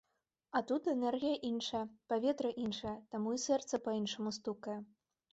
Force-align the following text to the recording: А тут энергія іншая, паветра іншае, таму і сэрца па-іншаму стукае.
А 0.59 0.59
тут 0.69 0.87
энергія 0.93 1.33
іншая, 1.49 1.81
паветра 2.13 2.51
іншае, 2.63 2.93
таму 3.11 3.29
і 3.35 3.41
сэрца 3.43 3.79
па-іншаму 3.89 4.33
стукае. 4.39 4.79